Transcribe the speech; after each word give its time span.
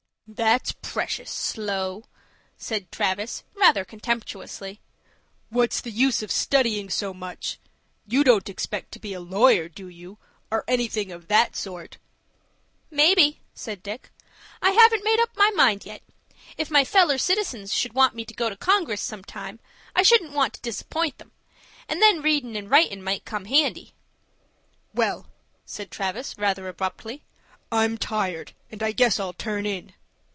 "That's 0.33 0.71
precious 0.71 1.29
slow," 1.29 2.05
said 2.57 2.89
Travis, 2.89 3.43
rather 3.53 3.83
contemptuously. 3.83 4.79
"What's 5.49 5.81
the 5.81 5.91
use 5.91 6.23
of 6.23 6.31
studying 6.31 6.89
so 6.89 7.13
much? 7.13 7.59
You 8.07 8.23
don't 8.23 8.47
expect 8.47 8.93
to 8.93 8.99
be 9.01 9.11
a 9.13 9.19
lawyer, 9.19 9.67
do 9.67 9.89
you, 9.89 10.19
or 10.49 10.63
anything 10.69 11.11
of 11.11 11.27
that 11.27 11.57
sort?" 11.57 11.97
"Maybe," 12.89 13.41
said 13.53 13.83
Dick. 13.83 14.09
"I 14.61 14.69
haven't 14.71 15.03
made 15.03 15.19
up 15.19 15.31
my 15.35 15.49
mind 15.49 15.83
yet. 15.85 16.01
If 16.57 16.71
my 16.71 16.85
feller 16.85 17.17
citizens 17.17 17.73
should 17.73 17.91
want 17.91 18.15
me 18.15 18.23
to 18.23 18.33
go 18.33 18.47
to 18.47 18.55
Congress 18.55 19.01
some 19.01 19.25
time, 19.25 19.59
I 19.93 20.01
shouldn't 20.01 20.31
want 20.31 20.53
to 20.53 20.61
disapp'int 20.61 21.19
'em; 21.19 21.33
and 21.89 22.01
then 22.01 22.21
readin' 22.21 22.55
and 22.55 22.69
writin' 22.69 23.03
might 23.03 23.25
come 23.25 23.45
handy." 23.51 23.95
"Well," 24.93 25.27
said 25.65 25.91
Travis, 25.91 26.37
rather 26.37 26.69
abruptly, 26.69 27.25
"I'm 27.69 27.97
tired 27.97 28.53
and 28.71 28.81
I 28.81 28.93
guess 28.93 29.19
I'll 29.19 29.33
turn 29.33 29.65
in." 29.65 29.91